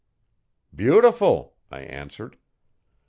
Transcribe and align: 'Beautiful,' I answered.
'Beautiful,' 0.73 1.53
I 1.69 1.81
answered. 1.85 2.35